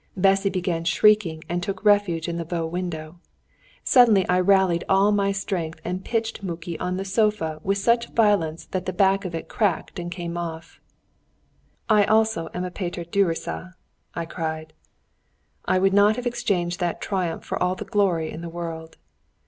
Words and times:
Bessy 0.17 0.49
began 0.49 0.83
shrieking, 0.83 1.43
and 1.47 1.61
took 1.61 1.85
refuge 1.85 2.27
in 2.27 2.37
the 2.37 2.43
bow 2.43 2.65
window. 2.65 3.19
Suddenly 3.83 4.27
I 4.27 4.39
rallied 4.39 4.83
all 4.89 5.11
my 5.11 5.31
strength 5.31 5.79
and 5.85 6.03
pitched 6.03 6.41
Muki 6.41 6.75
on 6.79 6.93
to 6.93 6.97
the 6.97 7.05
sofa 7.05 7.59
with 7.63 7.77
such 7.77 8.09
violence 8.09 8.65
that 8.65 8.87
the 8.87 8.93
back 8.93 9.25
of 9.25 9.35
it 9.35 9.47
cracked 9.47 9.99
and 9.99 10.11
came 10.11 10.39
off. 10.39 10.81
"I 11.87 12.05
also 12.05 12.49
am 12.51 12.65
a 12.65 12.71
Peter 12.71 13.05
Gyuricza!" 13.05 13.75
I 14.15 14.25
cried. 14.25 14.73
I 15.65 15.77
would 15.77 15.93
not 15.93 16.15
have 16.15 16.25
exchanged 16.25 16.79
that 16.79 16.99
triumph 16.99 17.43
for 17.45 17.61
all 17.61 17.75
the 17.75 17.85
glory 17.85 18.31
in 18.31 18.41
the 18.41 18.49
world. 18.49 18.97